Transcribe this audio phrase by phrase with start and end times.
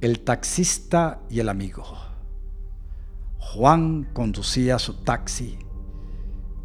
[0.00, 1.84] El taxista y el amigo.
[3.36, 5.58] Juan conducía su taxi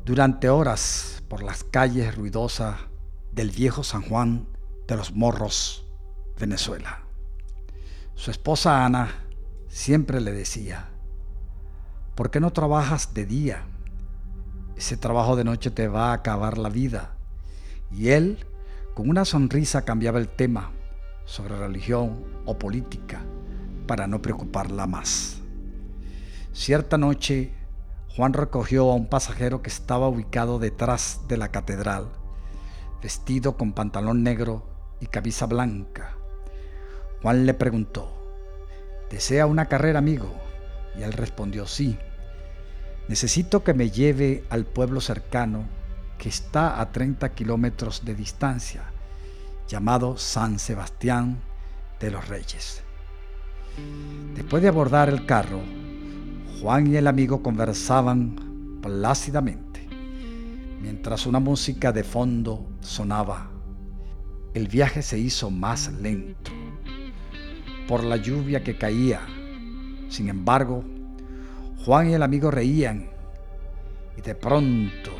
[0.05, 2.77] durante horas por las calles ruidosas
[3.33, 4.47] del viejo San Juan
[4.87, 5.85] de los Morros,
[6.39, 7.01] Venezuela.
[8.13, 9.09] Su esposa Ana
[9.67, 10.91] siempre le decía,
[12.15, 13.67] ¿por qué no trabajas de día?
[14.77, 17.17] Ese trabajo de noche te va a acabar la vida.
[17.91, 18.45] Y él,
[18.93, 20.71] con una sonrisa, cambiaba el tema
[21.25, 23.23] sobre religión o política
[23.87, 25.41] para no preocuparla más.
[26.53, 27.51] Cierta noche,
[28.15, 32.07] Juan recogió a un pasajero que estaba ubicado detrás de la catedral,
[33.01, 34.65] vestido con pantalón negro
[35.01, 36.15] y camisa blanca.
[37.21, 38.09] Juan le preguntó,
[39.09, 40.33] ¿desea una carrera, amigo?
[40.97, 41.97] Y él respondió, sí.
[43.07, 45.65] Necesito que me lleve al pueblo cercano
[46.17, 48.94] que está a 30 kilómetros de distancia
[49.67, 51.39] llamado San Sebastián
[51.99, 52.83] de los Reyes.
[54.35, 55.61] Después de abordar el carro,
[56.61, 59.87] Juan y el amigo conversaban plácidamente,
[60.81, 63.49] mientras una música de fondo sonaba.
[64.53, 66.51] El viaje se hizo más lento
[67.87, 69.21] por la lluvia que caía.
[70.09, 70.83] Sin embargo,
[71.83, 73.09] Juan y el amigo reían
[74.17, 75.11] y de pronto,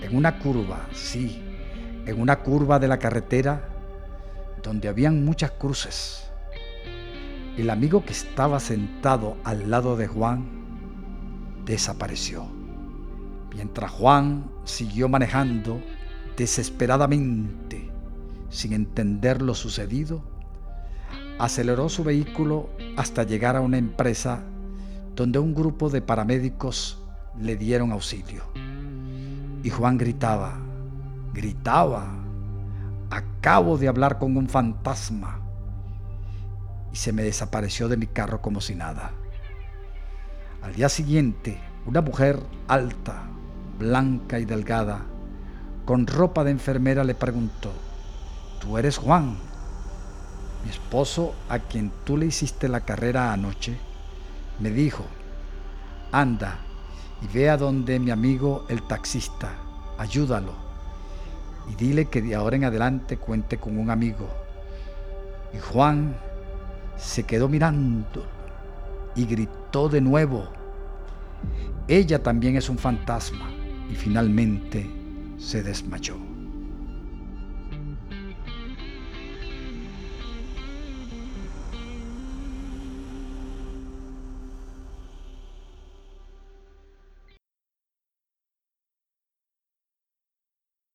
[0.00, 1.42] en una curva, sí,
[2.06, 3.68] en una curva de la carretera
[4.62, 6.24] donde habían muchas cruces.
[7.56, 10.46] El amigo que estaba sentado al lado de Juan
[11.66, 12.46] desapareció,
[13.54, 15.80] mientras Juan siguió manejando
[16.36, 17.90] desesperadamente,
[18.48, 20.22] sin entender lo sucedido,
[21.38, 24.42] aceleró su vehículo hasta llegar a una empresa
[25.14, 26.98] donde un grupo de paramédicos
[27.38, 28.44] le dieron auxilio.
[29.62, 30.58] Y Juan gritaba,
[31.32, 32.12] Gritaba,
[33.08, 35.40] acabo de hablar con un fantasma.
[36.92, 39.12] Y se me desapareció de mi carro como si nada.
[40.60, 42.38] Al día siguiente, una mujer
[42.68, 43.22] alta,
[43.78, 45.06] blanca y delgada,
[45.86, 47.72] con ropa de enfermera, le preguntó,
[48.60, 49.38] ¿tú eres Juan?
[50.64, 53.78] Mi esposo, a quien tú le hiciste la carrera anoche,
[54.60, 55.06] me dijo,
[56.12, 56.58] anda
[57.22, 59.54] y ve a donde mi amigo el taxista,
[59.96, 60.71] ayúdalo
[61.70, 64.28] y dile que de ahora en adelante cuente con un amigo.
[65.54, 66.14] Y Juan
[66.96, 68.24] se quedó mirando
[69.14, 70.48] y gritó de nuevo.
[71.88, 73.50] Ella también es un fantasma
[73.90, 74.88] y finalmente
[75.38, 76.31] se desmayó.